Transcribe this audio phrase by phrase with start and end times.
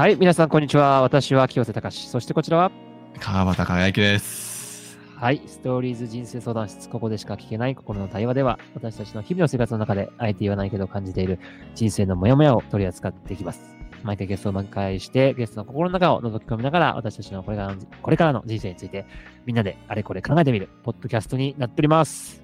[0.00, 1.02] はい、皆さん、こんにちは。
[1.02, 2.08] 私は清瀬隆。
[2.08, 2.72] そしてこちらは、
[3.18, 4.98] 川端輝之です。
[5.14, 6.88] はい、ストーリーズ人生相談室。
[6.88, 11.38] ここでしか聞けない心の対話では、私たちの日々の生活の中で、あえて言わないけど感じている
[11.74, 13.60] 人生のモヤモヤを取り扱っていきます。
[14.02, 19.04] 毎回ゲストを満開して、ゲストの心の中を覗き込みながら、私たちのこれからのこれからの人生について、
[19.44, 22.42] みんなであれこれ考えてみる、ポッドキャストになっております。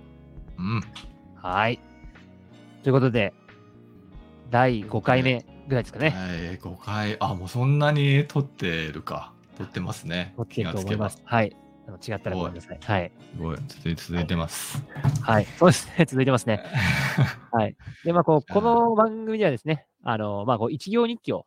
[0.58, 0.82] うん。
[1.36, 1.80] はい。
[2.82, 3.32] ということで、
[4.50, 6.10] 第5回目ぐらいですかね。
[6.10, 9.32] はい、5回、あ、もうそんなに撮ってるか。
[9.58, 10.34] 撮ってますね。
[10.36, 11.22] 持っていると思います。
[11.24, 11.56] はい。
[11.88, 12.78] あの違ったらごめんなさい。
[12.82, 13.12] はい。
[13.34, 13.58] すごい、
[13.96, 14.84] 続いてます。
[15.22, 15.46] はい。
[15.58, 16.04] そうですね。
[16.06, 16.62] 続いてますね。
[17.52, 17.76] はい。
[18.04, 21.46] で、まあ、こう、この番組ではですね、あの、まあ、こう、一行日記を、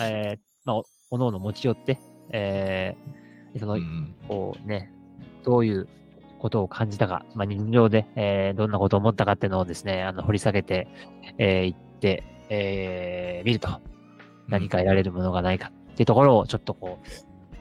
[0.00, 1.98] えー、まあ、おおのおの持ち寄って、
[2.30, 4.92] えー、その、うんこうね、
[5.42, 5.88] どういう
[6.38, 10.86] ことを感じたか、まあ、日常で、えー、どんなことを思ったかっていうのをですね、あの、掘り下げて、
[11.38, 13.80] えー、いって、えー、見ると、
[14.48, 17.06] 何か得られるものがないかっていうところを、ちょっとこう、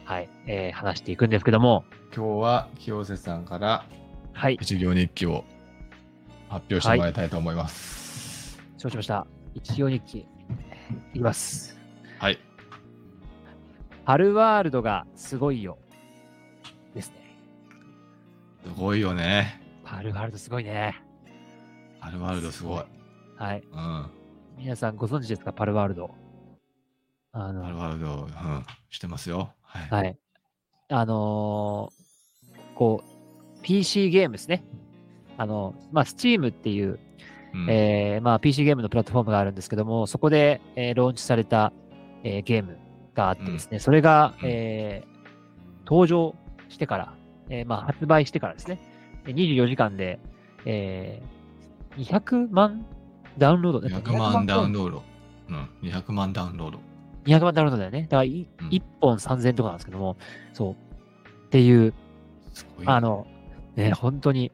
[0.03, 3.85] はい、えー、話していくんですけども、今日は清瀬さんから
[4.39, 5.43] はい、一行日記を
[6.47, 8.57] 発表してもらいたいと思います。
[8.77, 9.27] 承知しました。
[9.53, 10.19] 一行日記、
[11.13, 11.77] いきます。
[12.19, 12.39] はい。
[14.05, 15.77] ハルワールドがすごいよ。
[16.95, 17.37] ですね。
[18.65, 19.61] すごいよね。
[19.83, 21.03] ハルワールドすごいね。
[21.99, 22.83] アルワールドすごい。
[23.35, 23.63] はい。
[23.73, 24.18] うん。
[24.59, 25.53] 皆さんご存知ですか？
[25.53, 26.11] パルワールド。
[27.31, 29.53] あアルの、ワールド、うん、してますよ。
[29.61, 30.03] はい。
[30.05, 30.17] はい。
[30.89, 31.99] あのー
[32.75, 34.63] こう、PC ゲームですね。
[35.37, 36.97] あの、まあ、Steam っていう、
[37.53, 41.71] うんえーまあ、PC ゲームのプラットフォームがあるんですけども、そこで、えーローンチされた、
[42.23, 42.77] えーゲーム
[43.13, 45.09] があってですね、それが、うんえー
[45.85, 46.35] 登場
[46.69, 47.13] してから、
[47.49, 48.80] えーまあ、発売してからですね、
[49.25, 50.19] で24時間で、
[50.65, 52.85] えー200万
[53.39, 54.89] ダウンロード200万ダウンド。
[54.89, 55.03] ロード。
[55.49, 56.79] うん、200万ダウンロード。
[57.25, 58.03] 200万ダウンロードだよね。
[58.03, 58.67] だからい、うん。
[58.67, 60.17] 1本3000とかなんですけども、
[60.53, 60.73] そう。
[60.73, 61.93] っていう、
[62.53, 62.87] すごい。
[62.87, 63.25] あ、の、
[63.75, 64.52] ね、本当に、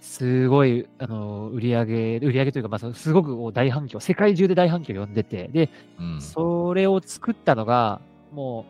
[0.00, 8.00] すごい、あの、売り上げ、売り上げというか、まあ、すごく大反響、世界中で大反響を呼んでて、で、うん、それを作ったのが、
[8.32, 8.64] も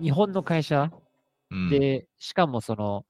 [0.00, 0.90] う、日本の会社。
[1.50, 3.04] うん、で、しかもその、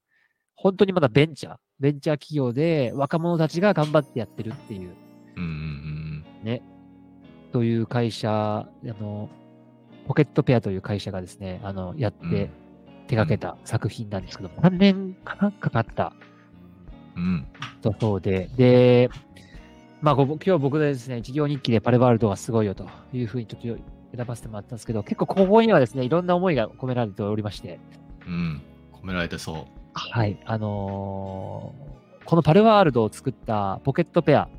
[0.54, 4.90] 本当にまだベンチャー、ベンチャー企業で若者たちが頑張ってやってるっていう、
[5.38, 6.62] うんうんね、
[7.52, 8.68] という会社、あ
[9.00, 9.28] の、
[10.06, 12.50] ポケットペアという会社がですね、あの、やっうんて
[13.08, 16.12] 手掛けた作品なんですけど、3年かなかかった
[17.16, 17.22] うん。
[17.22, 17.46] うん。
[17.80, 19.10] とそうで、で、
[20.00, 23.82] まあ、ご今日僕でですね、一行日記でパルワールドがすごいよというふうにちょっと
[24.16, 27.80] 選ばせてもらったんですけど、結構ここにはですね、いろんな思いが込められておりまして、
[28.26, 28.62] うん。
[28.92, 29.64] 込められてそう。
[29.94, 34.50] はい、あのーこのパルワールドを作ったポケットペア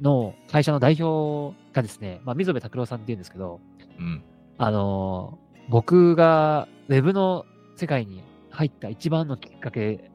[0.00, 3.60] の会社の代表がですね、まあ、溝部拓郎さんっていうんですけど、
[3.98, 4.22] うん。
[4.58, 7.46] あのー僕がウェブの
[7.76, 10.10] 世界に入った一番のきっかけ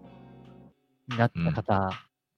[1.08, 1.90] になった方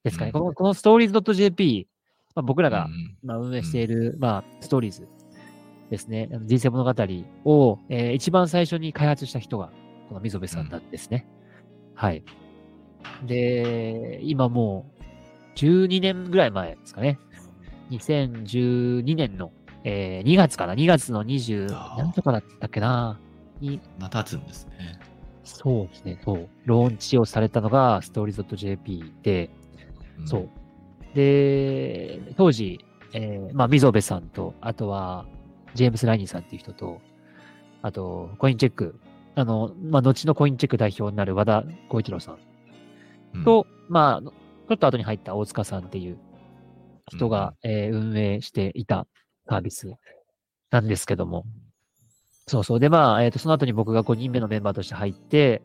[0.06, 0.31] ですかね。
[0.34, 1.88] うんこのこのストーリーズ .jp、
[2.35, 5.07] まあ、僕らが、うんまあ、運営している、まあ、ストーリーズ
[5.90, 6.30] ですね。
[6.46, 6.90] 人生物語
[7.44, 9.72] を、えー一番最初に開発した人が、
[10.07, 11.28] この溝部さんなんですね。
[11.96, 12.24] はい。
[13.25, 15.03] で、今もう、
[15.56, 17.19] 12年ぐらい前ですかね。
[17.91, 19.52] 2012年の、
[19.84, 23.19] えー2月かな ?2 月の20、あー何とかだったっけな
[23.59, 25.00] に、なたつんですね。
[25.44, 26.50] そうですね、そう。
[26.66, 29.50] ローンチをされたのが、ストーリーズ .jp で、
[30.24, 30.50] んそう。。
[31.13, 32.80] で、当時、
[33.13, 35.25] えーまあ、溝部さんと、あとは、
[35.74, 37.01] ジェームス・ライニーさんっていう人と、
[37.81, 39.00] あと、コインチェック、
[39.35, 42.38] あの、まあ、後のコインチェック代表になる和田光一郎さん
[43.34, 46.18] うん、と、まあ、ちょっと後に入った大塚さんっていう
[47.11, 49.07] 人が、えー運営していた
[49.47, 49.94] サービス
[50.69, 51.45] なんですけども、
[52.47, 52.79] そうそう。
[52.79, 55.61] で、まあ、えっ、と、その後に僕が5人目のメンバーとして入って、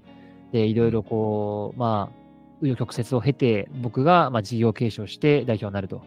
[0.52, 6.02] で、いろいろこう、まあ、紆余曲折を経て、僕が、まあ、事業継承して代表になると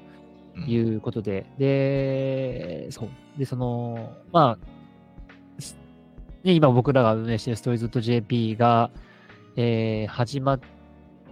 [0.56, 3.10] うんいうことで、で、そう。
[3.38, 5.78] で、その、まあ、す
[6.44, 8.92] ね、今僕らが運営しているストーリーズ .jp が、
[9.56, 10.60] えー始まっ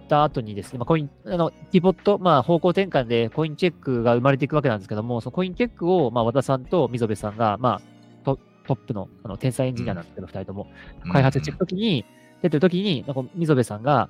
[0.08, 7.82] た後にですね、まあ、コイン、あの、ピボット、まあ、方向転換でコインチェックが生まれていくわけなんですけども、そのコインチェックを、まあ、和田さんと溝部さんが、まあ、
[8.24, 10.66] トトップの、あの、天才エンジニアなんですけど、二、人とも、
[11.12, 12.04] 開発していくときに、
[12.42, 14.08] 出てるときに、なんか溝部さんが、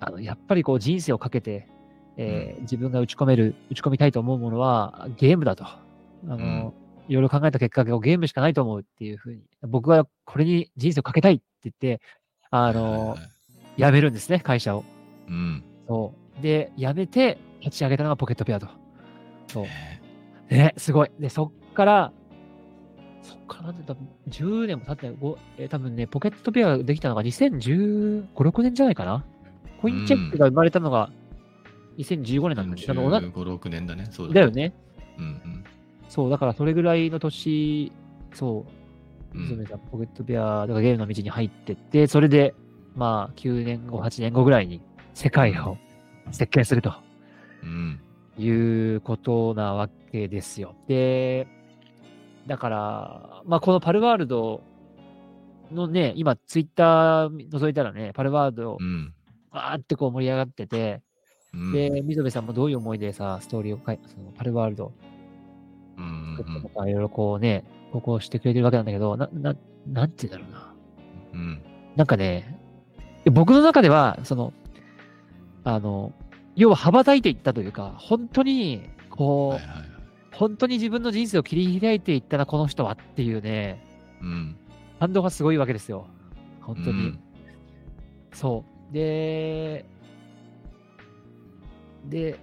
[0.00, 1.66] あの、やっぱりこう人生をかけて、
[2.16, 5.64] えー自分が打ち込める、打ち込みたいと思うものはゲームだと。
[5.64, 5.78] あ
[6.24, 6.72] の、ん。
[7.08, 12.00] いろいろ考えた結果、ゲームしかないと思うっていうふうに、僕はこれに人生をかけたいって言って、
[12.50, 13.16] あのは
[13.76, 14.84] い、辞めるんですね、会社を。
[15.28, 15.64] うん。
[15.86, 16.42] そう。
[16.42, 18.68] で、辞めて立ち上げたのがポケットペアと。
[19.48, 19.66] そう。
[20.50, 21.10] えね、すごい。
[21.18, 22.12] で、そっから、
[23.22, 29.24] そっからなんで多分10年も経ってない、ごえー多分ね、ポケットペアができたのが2015、6年じゃないかな。
[29.82, 31.10] コインチェックが生まれたのが
[31.98, 34.06] 2015年なんだけど、あの同じ15、6年だね。
[34.10, 34.50] そうだよ。
[34.50, 34.74] ね。
[35.18, 35.64] うん
[36.08, 37.92] そう、だからそれぐらいの年、
[38.32, 38.64] そ
[39.34, 39.42] う、うん。
[39.42, 42.54] うん娘さんポケットペア、だからゲームの道に入ってって、それで、
[42.96, 44.80] まあ、9年後、8年後ぐらいに
[45.18, 45.76] 世界を
[46.30, 46.94] 席巻すると
[47.64, 48.00] うん。
[48.38, 50.76] いうことなわけですよ。
[50.86, 51.48] で、
[52.46, 54.62] だから、まあ、このパルワールド
[55.72, 59.12] のね、今、ツイッター覗いたらね、パルワールドう、ん。
[59.50, 61.02] わーってこう盛り上がってて、
[61.52, 61.72] うん。
[61.72, 64.92] で、溝部さんもどういう思いでさ、ストーリーを書いそのパルワールド
[65.96, 69.56] うん作ったとか、いろいろこうね、投稿してくれてるわけなんだけど、な、な、
[69.88, 70.74] なんて言うんだろうな。
[71.32, 71.62] うん。
[71.96, 72.56] なんかね、
[73.32, 74.52] 僕の中では、その、
[75.64, 76.12] あの、
[76.56, 79.88] 要は羽ばたいていったというか、本当に、こう、はいはいはい。
[80.32, 83.84] 本当に自分の人生を切り開いていったな、この人はっていうね、
[84.22, 84.56] うん。
[85.00, 86.06] 感動がすごいわけですよ。
[86.60, 86.88] 本当に。
[86.90, 87.20] うん
[88.32, 88.94] そう。
[88.94, 89.84] で、
[92.08, 92.38] で、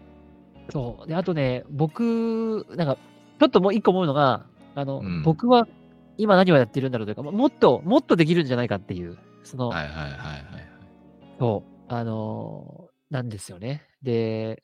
[0.71, 1.07] そう。
[1.07, 2.97] で、あとね、僕、なんか、
[3.39, 4.45] ちょっともう一個思うのが、
[4.75, 5.67] あの、うん僕は
[6.17, 10.15] 今何をやってるんだろうというか、ももっと、もっとできるんじゃないかっていう、その、はいはいはいはい。
[11.39, 13.83] そう、あのーなんですよね。
[14.01, 14.63] で、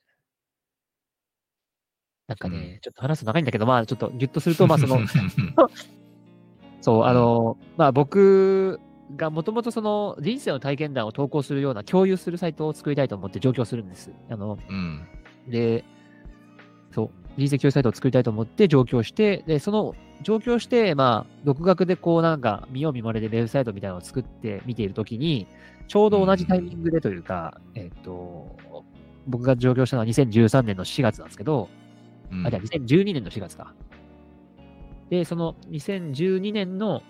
[2.28, 5.00] なんかね、ちょっと話すと長いんだけど、まあ、ちょっとギュッとすると、まあ、その
[6.82, 8.80] そう、あのーまあ、僕
[9.16, 14.12] がもともとその人生の体験談を投稿するような共有するサイトを作りたいと思って上京するんです。
[14.30, 15.06] あの、うん。
[15.48, 15.84] で、
[16.92, 25.48] そう、人生共有サイトを作りたいと思って上京して、で、その上京して、まあ、独学でこうなんか見よう見まねでウェブサイトみたいなのを作って見ているときに、
[25.92, 28.56] ちょうど同じタイミングでというか、えっ、と、
[29.28, 31.68] 僕が上京したのは2013年の4月なんですけど、
[32.32, 32.48] うん。
[32.48, 33.74] あ、じゃあ2012年の4月か。
[35.10, 37.04] で、その2012年の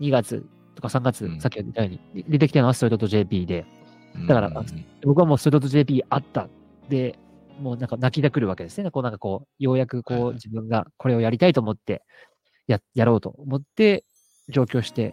[0.00, 0.46] 2月
[0.76, 3.66] とか3月、うんさっき言ったように出てきたのはストレート JP で、
[4.14, 4.64] うんだから
[5.04, 6.48] 僕はもうストレート JP あった。
[6.88, 7.18] で、
[7.60, 8.90] もうなんか泣きだくるわけですね。
[8.90, 12.02] こうなんかこう、ようやくこう自分がこれをやりたいと思って、
[12.66, 14.06] や、やろうと思って
[14.48, 15.12] 上京して、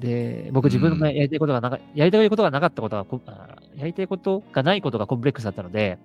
[0.00, 5.98] で、僕自分のやりたいことがなか、やりたいことがなかったことがこあー、やりたいことがないことがコンプレックスだったので、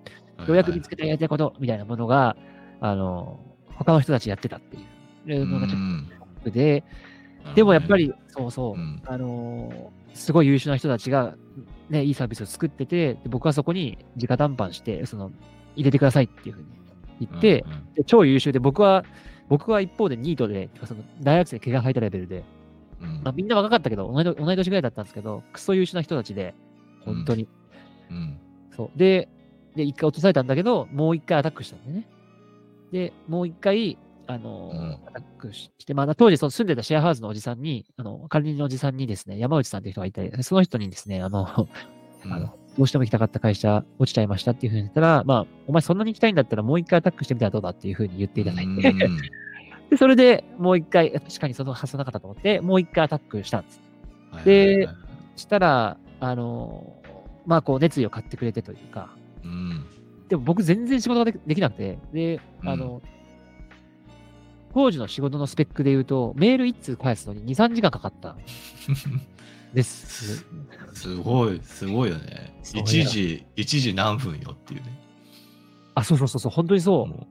[0.46, 2.36] ようやく見つけたやりたいことみたいなものが、
[2.80, 3.40] あの、
[3.74, 6.84] 他の人たちやってたっていうのがちょっとショックで、
[7.54, 9.02] でもやっぱ、り、そうそう、うん。
[9.06, 11.36] あのーすごい優秀な人たちが、
[11.90, 15.30] ね、いいサービスを作ってて、で僕はそこに直談判して、その、
[15.76, 16.66] 入れてくださいっていうふうに
[17.20, 17.94] 言って、うんうん。
[17.94, 19.04] で超優秀で、僕は、
[19.48, 22.44] 僕は一方でニートで、その大学生毛が生えたレベルで、
[23.00, 26.54] うんまあ、みんな若かったけど同い年、同い年ぐらいだったんですけど、クソ優秀な人たちで、
[27.04, 27.48] 本当に。
[28.10, 28.38] うん
[28.76, 28.98] そう。
[28.98, 29.28] で、
[29.74, 32.08] で、一回落とされたんだけど、もう一回アタックしたんだよね。
[32.92, 33.98] で、もう一回、
[34.28, 41.68] あのーうんアタックして、まあ、当時その住んでたシェアハウスのおじさんに、あの、管理人のおじさんにですね、山内さんっていう人がいて、その人にですね、あの、
[42.24, 49.18] うんあのどうしても行きたかった会社落ちちゃいましたっていうふうに言ったら、まあ、お前そんなに行きたいんだったらもう一回アタックしてみたらどうだっていうふうに言っていただいて、うん
[49.90, 53.80] で、それでもう一回、確かにその発想なかったと思って、もう一回アタックしたんです。
[54.30, 54.88] はいで
[55.36, 57.06] したら、あのー
[57.46, 59.10] まあ、こう、熱意を買ってくれてというか、
[59.44, 59.86] うん
[60.28, 63.00] でも僕全然仕事がでできなくて、で、あの、
[64.74, 68.38] 当時の仕事のスペックで言うと、メール1通返すのに2、3時間かかったん
[69.72, 70.44] で す。
[70.94, 72.58] すごい、すごいよね。
[72.62, 74.98] そう一時、一時何分よっていうね。
[75.94, 77.06] あ、そうそうそうそう、本当にそう。
[77.06, 77.26] も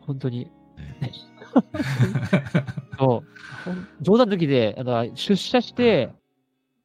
[0.00, 0.50] 本当に。
[0.76, 1.12] うね
[2.98, 4.02] そう。
[4.02, 6.10] 冗談抜きで、あの出社して、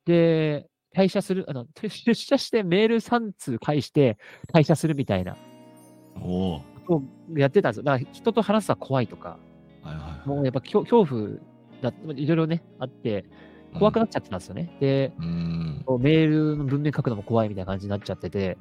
[0.05, 4.17] で、退社する、あの、出社してメール3通返して
[4.53, 5.35] 退社するみたいな
[6.21, 7.01] おお。
[7.35, 7.83] やってたんですよ。
[7.83, 9.37] だから人と話すのは怖いとか、
[9.81, 10.27] はいはい。
[10.27, 11.29] もうやっぱ恐恐怖
[11.81, 13.25] だ、いろいろね、あって、
[13.77, 14.75] 怖くなっちゃってたんですよね。
[14.79, 15.83] で、うん。
[15.85, 18.57] こうメールの文面書くのも怖いみたいな感じになっちゃってて、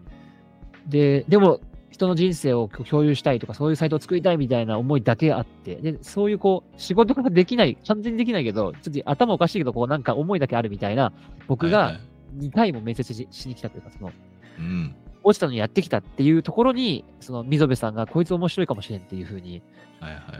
[0.86, 1.60] で、でも、
[1.92, 11.12] 人の人生を共有したいとか、そういうサイトを作りたいみたいな思いだけあって、で、そういうこう、仕事ができない、完全にできないけど、ちょっと頭おかしいけど、こうなんか思いだけあるみたいな、
[11.46, 12.00] 僕がはいはい
[12.36, 14.12] 2回も面接ししに来たというか、その、
[14.58, 14.94] うん。
[15.24, 19.62] 落ちたのにやってきたっていうところに、その、溝部さんがこいつ面白いかもしれんっていうふうに。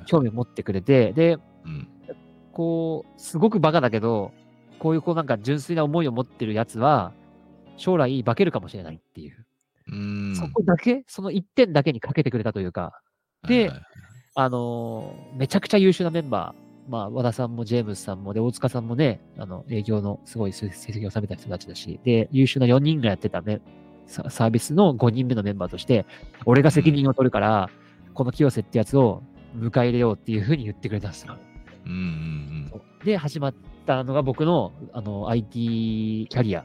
[0.07, 1.89] 興味を持ってくれて、で、うん。
[2.53, 4.33] こう、すごくバカだけど、
[4.79, 7.13] こういうこうなんか純粋な思いを持ってるやつは、
[7.77, 9.47] 将来化けるかもしれないっていう。
[9.91, 10.37] うん。
[10.37, 13.01] そこだけ、その一点だけにかけてくれたというか、
[13.47, 13.87] ではいはいはい
[14.35, 23.61] あのーめちゃくちゃ優秀なメンバー、まあ、和田さんもジェームスさんも、で、大塚さんもね、あの、営業のすごい成績を収めた人たちだし、で、優秀な4人がやってたね、
[24.07, 26.07] ササービスの5人目のメンバーとして、
[26.45, 27.71] 俺が責任を取るから、
[28.15, 29.23] この清瀬ってやつを
[29.57, 31.37] 迎え入れようっていうふうに言ってくれたんですよ。
[31.85, 33.55] うんうんそうで、始まっ
[33.87, 36.65] たのが僕のあの IT キャリア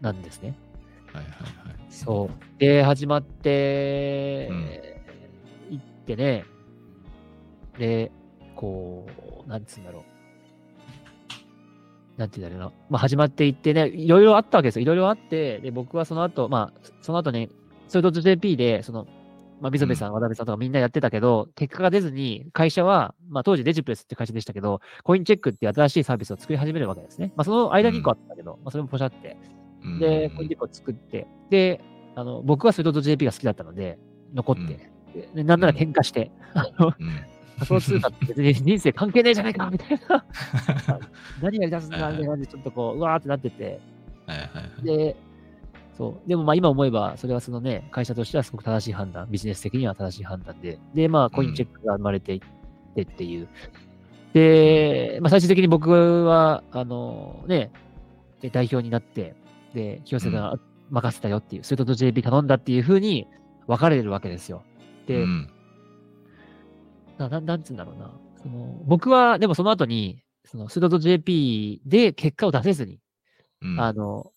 [0.00, 0.54] なんですね。
[1.16, 1.76] はいはいはい。
[1.90, 2.58] そう。
[2.60, 4.70] で、始まって、うん
[5.70, 6.44] 行ってね、
[7.78, 8.12] で、
[8.54, 9.06] こ
[9.46, 10.16] う、なんつうんだろう。
[12.16, 12.76] なんて言うんだろうな。
[12.88, 14.82] まあ、始まっていってね、いろいろあったわけですよ。
[14.82, 17.50] いろいろあって、で、僕はその後、まあ、その後ね、
[17.88, 19.06] それと JP で、その、
[19.60, 27.32] まあ、溝部さん、渡辺さんとかみんなやってたけど、結果が出ずに、会社は、まあ、当時デジプレスって会社でしたけど、コインチェックっていう新しいサービスを作り始めるわけですね。
[27.36, 29.36] まあ、その間に1個あったけど、まあ、それもポシャって。
[29.86, 29.98] うん。
[29.98, 31.80] で、コインチェックを作って、で、
[32.14, 33.98] あの、僕はそれと JP が好きだったので、
[34.34, 34.90] 残って、
[35.34, 36.30] でなんなら喧嘩して、
[37.58, 40.24] 仮想通貨って別に人生関係ねえじゃないかみたいな。
[41.42, 43.80] 何やり出すんだみたいな感じで、ちょっとこう、うわーってなってて。
[44.82, 45.16] で、
[45.96, 46.28] そう。
[46.28, 52.40] でもまあ今思えば、それはそのね、会社としてはすごく正しい判断、ビジネス的には正しい判断で、で、まあコインチェックが生まれていっ
[52.94, 53.48] てっていう。
[54.34, 57.70] で、まあ最終的に僕は、あのね、
[58.42, 59.34] で代表になって、
[59.76, 60.58] で、清瀬が
[60.90, 63.26] 任せたよっていう、それと JP 頼んだっていうふうに
[63.66, 64.62] 分かれるわけですよ。
[65.06, 65.50] で、うん。
[67.18, 68.10] なななんつうんだろうな。
[68.42, 73.00] その僕は、でもその後に、そのスード JP で結果を出せずに、
[73.60, 73.80] うん。
[73.80, 74.32] あの、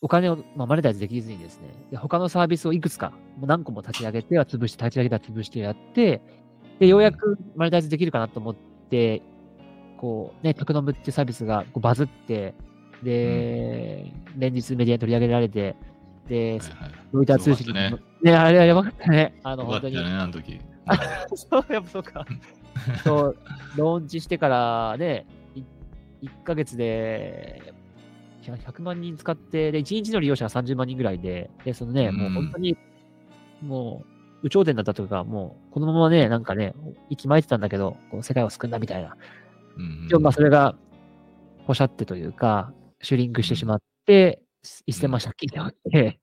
[0.00, 6.22] お金を、まあ、マネタイズできずにですね、で他のサービスをいくつか、もう何個も立ち上げては潰して、立ち上げては潰してやって、
[6.78, 8.54] で、ようやくマネタイズできるかなと思っ
[8.90, 9.22] て、
[9.96, 12.54] こう、ね、テクノムっていうサービスがこうバズって、
[13.04, 15.76] で、連日メディアに取り上げられて、
[16.28, 19.38] で、はいはいロイター通信ねね、あれはやばかったね。
[19.44, 20.16] あの、よかったね、本当に。
[20.16, 20.60] あの時。
[21.36, 22.26] そう、やっぱそうか。
[23.04, 23.36] そう、
[23.76, 25.62] ローンチしてからね、い
[26.26, 27.74] 1ヶ月で
[28.42, 32.76] 100 100万人使って、で、1日の利用者が30万人ぐらいで、で、そのね、もう本当に、
[33.62, 34.06] もう、
[34.44, 36.74] 有頂天だったというか、もう、このままね、なんかね、
[37.10, 39.16] 息巻いてたんだけど、こう世界を救うんだみたいな。
[39.76, 40.74] うんでもまあ、それが、
[41.66, 42.72] ポシャってというか、
[43.04, 44.42] シュリンクしてしまって、
[44.88, 46.20] 1000万借金で負って、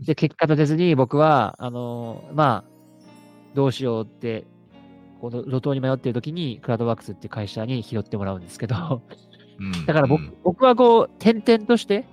[0.00, 2.74] で、結果立てずに僕は、あのまあ、
[3.54, 4.44] どうしようって、
[5.20, 9.02] この路頭に迷っている時に、クラウドワークスっていう会社に拾ってもらうんですけど、
[9.58, 10.36] うんだから僕,、うん。
[10.42, 12.06] 僕はこう、転々として、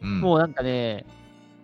[0.00, 0.20] うん。
[0.20, 1.04] もうなんかね、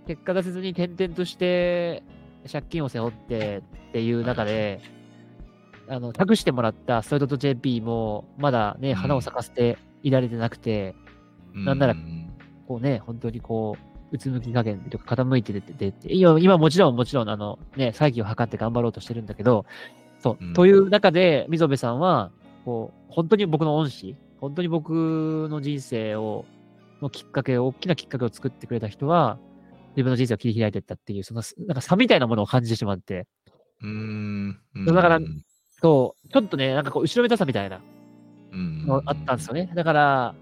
[0.06, 2.02] 結果出せずに転々として、
[2.50, 4.80] 借金を背負ってっていう中で、
[5.88, 8.94] あの、託してもらったストレート JP も、まだね、うん。
[8.96, 10.94] 花を咲かせていられてなくて、
[11.54, 12.24] なんならうん
[12.66, 13.76] こうね、本当にこ
[14.10, 19.66] う、うつむき加減とか傾いて出てて今、今もちろんもちろんあのね、再起を図って頑張ろうとしてるんだけど、
[20.20, 20.52] そう、うん。
[20.54, 22.30] という中で、溝部さんは、
[22.64, 26.46] こう、本当に僕の恩師、本当に僕の人生を、
[27.02, 29.38] のきっかけを、大きなきっかけを作ってくれた人は、
[29.90, 33.26] 自分の人生を切り開いていったっていう、その、なんか差みたいなものを感じてしまって、
[33.82, 34.58] うん。
[34.86, 35.44] だからうん
[35.82, 37.82] そう、ちょっとね、なんかこう、後ろめたさみたいな、
[39.04, 39.70] あったんですよね。
[39.74, 40.34] だから、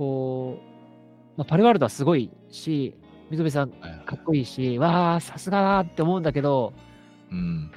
[0.00, 2.94] こう、まあ、パルワールドはすごいし、
[3.28, 6.72] 溝部さんかっこいいし、わあ、さすがだって思うんだけど、
[7.30, 7.70] うん。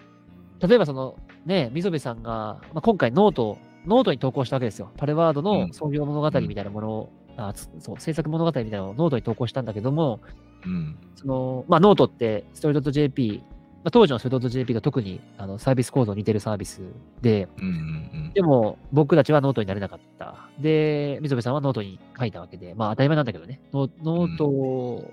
[0.66, 4.90] 例えばその、ね、溝部さんが、まあ、今回ノート、ノートに投稿したわけですよ。
[4.96, 10.22] パルワールドの創業物語みたいなものを、あっそう、制作物語みたいなのをノートに投稿したんだけども、
[10.66, 10.98] うん。
[11.16, 13.44] その、まあ、ノートって、 STORYS.JP、
[13.84, 16.82] まあ、当時の STORYS.JP が特にあのサービス構造似てるサービス
[17.22, 20.50] で、うんうんでも、僕たちはノートになれなかった。
[20.60, 25.06] で、溝部さんはノートに書いたわけで、まあ当たり前なんだけどね、ノノート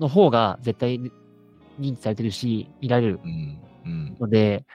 [0.00, 1.00] の方が絶対
[1.80, 3.58] 認知されてるし、見られるうん。
[3.86, 4.16] うん。
[4.20, 4.66] ので、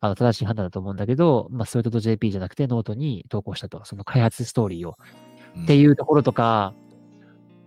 [0.00, 4.96] あの正しい判断だと思うんだけど、まあ、ストレート JP じゃなくてノートに投稿したと、その開発ストーリーを。
[5.56, 5.64] うん。
[5.64, 6.72] っていうところとか、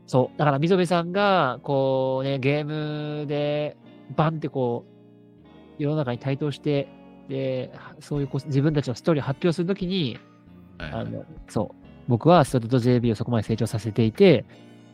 [0.07, 3.77] そう、だから溝部さんが、こうね、ゲームで、
[4.15, 4.94] バンってこう、
[5.77, 6.87] 世の中に台頭して、
[7.29, 10.19] で、そういう自分たちのストーリーを発表するときに、
[10.77, 11.85] はいはいあの、そう。
[12.07, 14.45] 僕はストレート JP をそこまで成長させていて、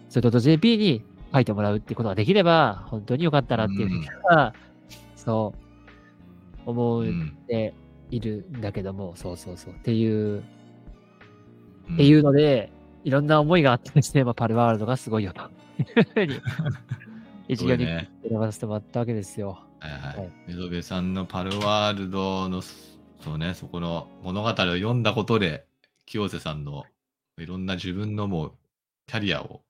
[0.10, 4.54] STORYS.JP に書いてもらうっていうことができれば、本当に良かったなっていうふうには、
[5.16, 5.54] そ
[6.66, 7.74] う、思ううんて
[8.12, 9.74] いるんだけども、そうそうそう。
[9.74, 10.44] っていう、うん
[11.94, 12.72] っていうので、
[13.04, 15.42] いろんな思いがあってですね、まあ、パルワールドがすごいよと。
[15.80, 16.40] いうふうに、
[17.48, 18.10] 一行にね。
[18.28, 19.60] 選ばせてもらったわけですよ。
[19.82, 20.54] はいははいい。
[20.54, 25.66] 溝部さんのパルワールドの、そうね、そこの物語を読んだことで、
[26.06, 26.86] 清瀬さんの
[27.38, 28.52] いろんな自分のもう
[29.08, 29.62] キャリアを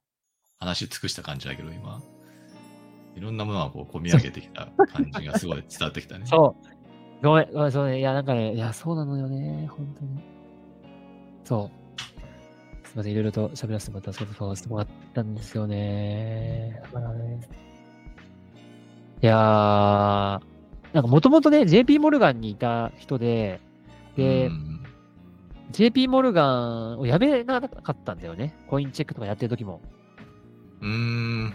[0.60, 2.02] 話し尽くした感じだけど、今。
[3.16, 6.26] いろんなものがこう込み上げてきた感じがすごい伝わってきたね。
[6.28, 6.56] そ
[7.22, 7.26] う。
[7.26, 8.00] ごめん、ごめん、そうね。
[8.00, 9.68] いや、なんかね、いや、そうなのよね。
[9.68, 10.22] 本当に。
[11.44, 11.82] そう。
[12.88, 16.82] すみません、いろいろと喋らせてもらった、そうそうしてもらったんですよね。
[16.84, 17.40] だからね。
[19.22, 20.42] いやー、
[20.94, 23.60] なんかもともとね、JP モルガンにいた人で、
[24.16, 24.78] で、うん
[25.72, 26.46] JP モルガ
[26.96, 28.54] ンをやめなかったんだよね。
[28.68, 29.82] コインチェックとかやってる時も。
[30.82, 31.54] うーん。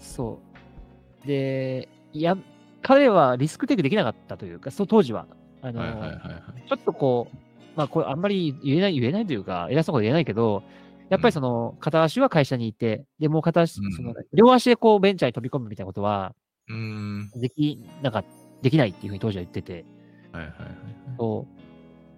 [0.00, 0.38] そ
[1.24, 1.26] う。
[1.26, 2.36] で、いや、
[2.82, 5.26] 彼はリスクテイクできなかったというか、そう当時は。
[5.60, 5.82] あの。
[6.68, 7.36] ちょっとこう、
[7.76, 10.62] まあ、これあんまり言えない、言えないというか、偉そうなこと言えないけど、
[11.08, 16.34] やっぱりその、片足は会社にいて、で、もう片足、うんその、両足でこう、ベンチャーに飛び込むみたいなことは、
[16.68, 17.30] うーん。
[17.36, 18.24] でき、なんか、
[18.62, 19.84] できないっていうふうに当時は言ってて、
[20.32, 20.76] はいはいはいはい。
[21.18, 21.46] そ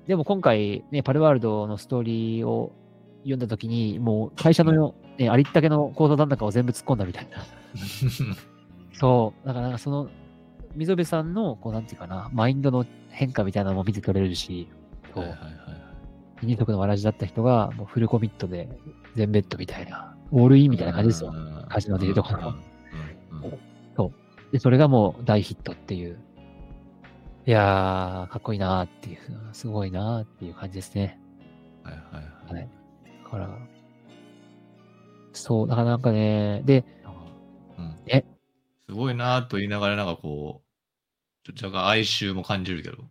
[0.04, 0.08] う。
[0.08, 2.72] でも今回、ね、パルワールドのストーリーを
[3.20, 7.38] 読んだときに、もう会社の、ね、ありったけの構造残高を全部突っ込んだみたいな。
[8.92, 9.46] そう。
[9.46, 10.08] だからその、
[10.74, 14.68] 溝部さんの、こう、なんていうかな、マインドの変化みたいなのも見て取れるし、
[15.14, 15.56] そはいうはいはいは
[16.42, 16.46] い。
[16.46, 18.68] 二足のわらじだった人が、もうフルコミットで、
[19.14, 21.32] 全ベッドみたいな、オールインみたいな感じですよ。
[21.34, 22.54] うんカジノでいうところ
[24.54, 26.16] で、それがもう大ヒットっていう。
[27.44, 29.18] いやー、かっこいいなーっていう、
[29.52, 31.18] すごいなーっていう感じですね。
[31.82, 32.68] はいはいはい。
[33.24, 33.58] だから、
[35.32, 36.84] そう、だからなんかね、で、
[37.76, 38.24] うんえ？
[38.88, 40.62] すごいなと言いながら、なんかこ
[41.48, 43.08] う、ちょ若干哀愁も感じるけど、こ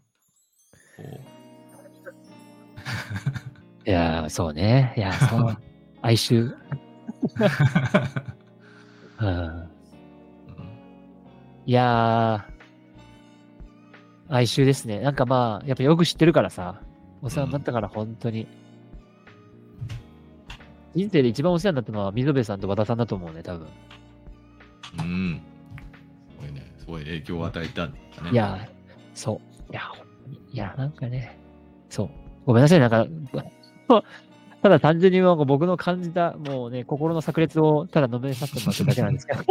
[3.85, 4.93] いやー、そうね。
[4.95, 5.57] いやー、そう、
[6.03, 6.55] 哀愁。
[9.19, 9.72] うん
[11.65, 14.99] いやー、哀愁ですね。
[14.99, 16.81] なんかまあ、やっぱよく知ってるからさ、
[17.21, 18.47] お世話になったから、本当に。
[20.95, 23.67] 人生で一番お世話になったのは、溝部さんと和田さんだと思うね、多分。
[24.99, 25.41] うん。
[26.29, 26.73] すごいね。
[26.77, 28.31] すごい影響を与えたんだね。
[28.31, 28.67] いやー、
[29.13, 29.39] そ
[29.69, 29.71] う。
[29.71, 31.37] いや、ほんとにいや、なんかね、
[31.89, 32.09] そう。
[32.45, 33.07] ごめんなさい、なんか、
[34.61, 39.43] ただ単純になんか僕の感じた、もうね、心の炸裂をただ述べさせてもらってるだけなんですけど。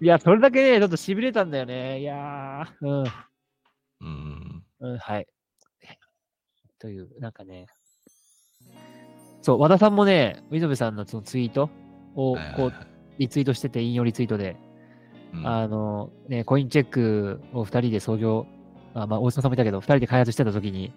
[0.00, 2.00] いや、それだけね、ちょっと痺れたんだよね。
[2.00, 3.04] いやー、うん。
[4.00, 4.64] うん。
[4.80, 5.26] うん、はい。
[6.78, 7.66] という、なんかね。
[9.40, 11.70] そう、和田さんもね、溝部さんのそのツイート
[12.14, 12.72] をこうはい
[13.18, 14.56] リツイートしてて、引用リツイートで、
[15.32, 18.46] うんあの、ね、コインチェックを二人で創業、
[18.94, 20.92] あまあ、大島さんもいたけど、二人で開発してた時に、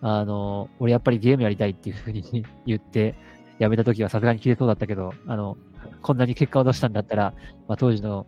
[0.00, 3.16] あの、俺やっぱりゲームやりたいっていうふうに言って、
[3.58, 5.56] 辞めた時はさすがに切れそうだったけど、あの、
[6.02, 7.34] こんなに結果を出したんだったら、
[7.68, 8.26] まあ、当時の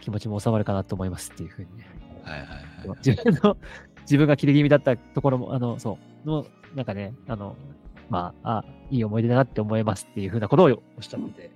[0.00, 1.86] 気持ちも収まるかなと思いますっていうふうにね。
[2.22, 2.98] はいはいはい。
[3.04, 3.56] 自分の、
[4.02, 7.56] 自分が切れ気味だったところも、あの、そう、の、なんかね、あの、
[8.08, 11.50] まあ、あ、いい思い出だなって思いますっていうふうなことをおっしゃってて、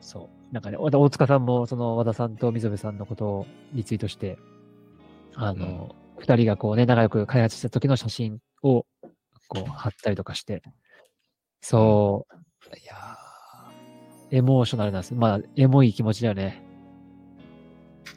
[0.00, 0.54] そう。
[0.54, 4.38] なんかね、大大塚さんも、その、和田さんと溝部さんのことをリツイートして、
[5.34, 8.84] あの、二、人がこうね、仲良く開発した時の写真を、
[9.48, 10.62] こう、貼ったりとかして、
[11.60, 12.34] そう、
[12.76, 13.21] いやー
[14.32, 15.14] エモーショナルなんです。
[15.14, 16.62] まあ、エモい気持ちだよね。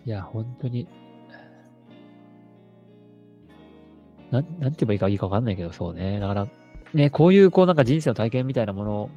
[0.06, 0.88] いや、本当に、
[4.32, 6.20] なん、なんて言えばいいかいいかわかんないけど、そうね。
[6.22, 6.48] だから、
[6.94, 9.10] ね、こういう、こう、なんか人生の体験みたいなものを、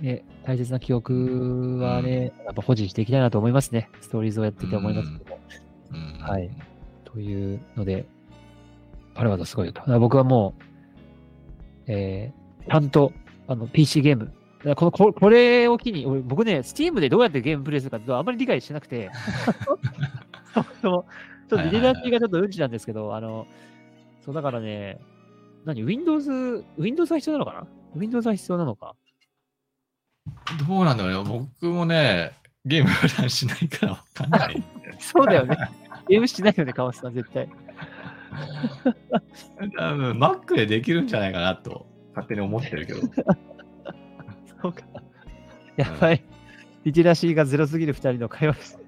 [0.00, 3.90] ね、大切な記憶はね、やっぱ保持していきたいなと思いますね。
[4.00, 5.40] ストーリーズをやっていて思いますけども。
[5.92, 6.50] うんはい。
[7.04, 8.06] というので、
[9.14, 10.00] パルワードすごいよと。
[10.00, 13.12] 僕はもう、えー、ちゃんと、
[13.46, 14.32] あの、PC ゲーム。
[14.74, 19.10] この、ここれを機に、俺僕ね、Steam でどうやってゲームプレイするかってあんまり理解してなくて、
[20.54, 21.06] そもそも
[21.48, 23.46] ちょっとリテラシーがちょっとうんちなんですけど、あの、
[24.24, 24.98] そうだからね、
[25.64, 28.94] 何 ?Windows、Windows が必要なのかな ?Windows が必要なのか？
[30.66, 31.48] どうなんだろうね。
[31.60, 32.32] 僕もね、
[32.64, 34.64] ゲーム普段しないからわかんない。
[34.98, 35.56] そうだよね。
[36.08, 37.48] ゲームしないよね、川瀬さん、絶対。
[39.78, 43.00] 多分 Mac でできるんじゃないかなと、勝手に思ってるけど。
[44.66, 44.82] そうか。
[45.76, 46.22] やばい。
[46.84, 48.78] リテラシーがゼロすぎる二人の会話です。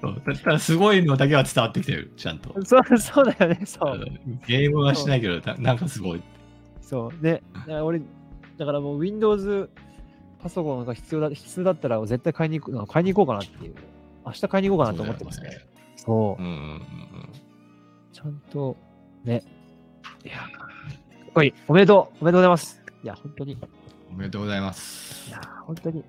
[0.00, 2.52] そうたただすごいのだけは伝わってきてる、ちゃんと。
[2.64, 4.04] そう、そうだよね、そう。
[4.48, 6.22] ゲームはしないけど、ななんかすごい。
[6.80, 7.24] そう。
[7.24, 8.00] ね、だから俺、
[8.58, 9.70] だからもう Windows
[10.42, 13.74] パソコンが必要だ、必要だったら絶対買いに行く、買いに行こうかなっていう。
[14.26, 15.50] 明日買いに行こうかなと思ってますね。
[15.94, 16.82] そう,、うんうんうんうん。
[18.12, 18.76] ちゃんと、
[19.24, 19.44] ね。
[20.24, 21.54] いや、かっこいい。
[21.68, 22.18] おめでとう。
[22.22, 22.81] おめでとうございます。
[23.02, 23.52] いや、本当に。
[23.52, 23.58] い
[24.10, 25.30] おめでとうございます。
[25.30, 26.04] や、本当に。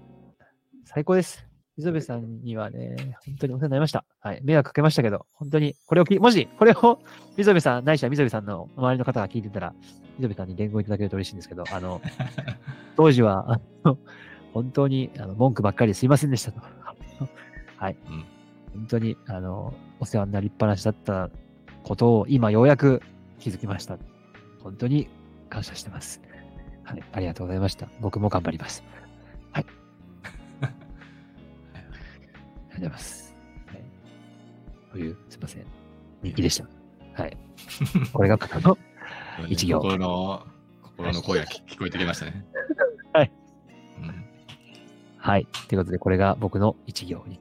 [0.86, 1.46] 最高です。
[1.76, 4.06] 溝部さんにはね、本当にお世話になりました。
[4.20, 4.42] はい。
[4.44, 7.00] 迷惑かけましたけど、本当に、これをき、もし、これを、
[7.36, 9.74] 溝部さん、ないしは溝部さんの周りの方が聞いてたら、
[10.20, 12.00] 溝部さんに伝言いただけると嬉しいんですけど、あの、
[12.96, 13.98] 当時は、あの、
[14.54, 16.62] 本当に、あの、文句ばっかりですいませんでしたと。
[17.78, 17.98] はい。
[18.08, 18.26] うん
[18.74, 21.30] 本当に、あの、お世話になりっぱなしだった
[21.84, 23.02] ことを、今ようやく
[23.40, 23.98] 気づきました。
[24.62, 25.08] 本当に
[25.50, 26.22] 感謝してます。
[26.84, 27.04] はい。
[27.12, 27.88] ありがとうございました。
[28.00, 28.84] 僕も頑張ります。
[29.52, 29.66] はい。
[30.62, 30.76] ありがと
[32.70, 33.36] うございます。
[33.68, 33.84] はい。
[34.92, 35.66] という、すいません。
[36.24, 37.22] 日記でした。
[37.22, 37.38] はい。
[38.14, 38.78] これが僕の、
[39.48, 40.46] 一行心の、
[40.82, 42.46] 心の声が聞聞こえてきましたね。
[43.14, 43.32] はい。
[44.02, 44.24] うん
[45.18, 45.48] はい。
[45.70, 47.40] ということで、これが僕の一行に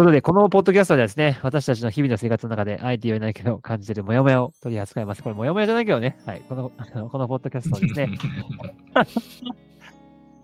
[0.00, 5.22] ことで、このポッドキャストではですね、私たちの日々の生活の中で、あえて言えないけど、感じているモヤモヤを取り扱います。
[5.22, 6.18] これ、モヤモヤじゃないけどね。
[6.26, 6.42] はい。
[6.48, 8.10] この、あ のこのポッドキャストをですね、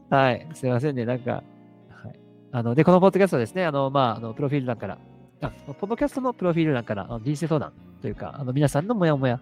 [0.09, 0.47] はい。
[0.55, 1.05] すいませんね。
[1.05, 1.43] なんか、は
[2.11, 2.21] い。
[2.53, 4.99] あの、で、このポッドキャストはですね、あの、まあ、あの、プロフィール欄から、
[5.43, 9.41] あ、ポッドキャストのプロフィール欄から、あの人生相談というか、あの、皆さんのモヤモヤ、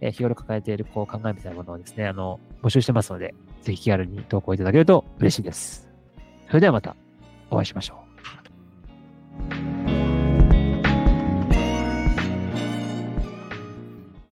[0.00, 5.88] えー日頃抱えているこう考えみたいなものをですね、あの、募集してますので、ぜひ気軽に投稿いただけると嬉しいです。
[6.48, 6.94] それではまた
[7.50, 8.05] お会いしましょう。